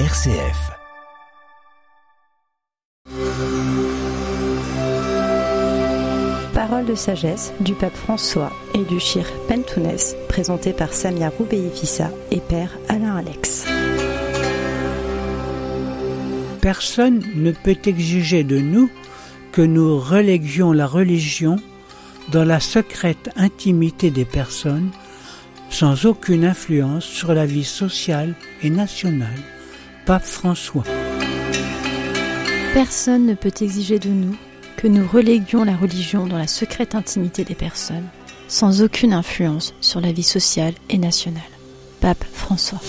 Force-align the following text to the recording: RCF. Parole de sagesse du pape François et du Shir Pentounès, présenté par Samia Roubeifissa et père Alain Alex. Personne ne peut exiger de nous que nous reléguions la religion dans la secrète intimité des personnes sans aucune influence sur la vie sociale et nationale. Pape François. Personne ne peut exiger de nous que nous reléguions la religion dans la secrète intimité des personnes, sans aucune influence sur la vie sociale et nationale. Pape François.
RCF. 0.00 0.72
Parole 6.52 6.84
de 6.84 6.96
sagesse 6.96 7.52
du 7.60 7.74
pape 7.74 7.94
François 7.94 8.50
et 8.74 8.82
du 8.82 8.98
Shir 8.98 9.24
Pentounès, 9.46 10.16
présenté 10.28 10.72
par 10.72 10.92
Samia 10.92 11.28
Roubeifissa 11.28 12.10
et 12.32 12.40
père 12.40 12.76
Alain 12.88 13.14
Alex. 13.14 13.66
Personne 16.60 17.22
ne 17.36 17.52
peut 17.52 17.78
exiger 17.86 18.42
de 18.42 18.58
nous 18.58 18.90
que 19.52 19.62
nous 19.62 19.96
reléguions 20.00 20.72
la 20.72 20.88
religion 20.88 21.54
dans 22.32 22.44
la 22.44 22.58
secrète 22.58 23.30
intimité 23.36 24.10
des 24.10 24.24
personnes 24.24 24.90
sans 25.70 26.04
aucune 26.04 26.44
influence 26.44 27.04
sur 27.04 27.32
la 27.32 27.46
vie 27.46 27.62
sociale 27.62 28.34
et 28.60 28.70
nationale. 28.70 29.53
Pape 30.06 30.24
François. 30.24 30.84
Personne 32.74 33.24
ne 33.24 33.32
peut 33.32 33.52
exiger 33.62 33.98
de 33.98 34.10
nous 34.10 34.36
que 34.76 34.86
nous 34.86 35.08
reléguions 35.08 35.64
la 35.64 35.76
religion 35.76 36.26
dans 36.26 36.36
la 36.36 36.46
secrète 36.46 36.94
intimité 36.94 37.42
des 37.42 37.54
personnes, 37.54 38.08
sans 38.46 38.82
aucune 38.82 39.14
influence 39.14 39.74
sur 39.80 40.02
la 40.02 40.12
vie 40.12 40.22
sociale 40.22 40.74
et 40.90 40.98
nationale. 40.98 41.42
Pape 42.00 42.22
François. 42.34 42.80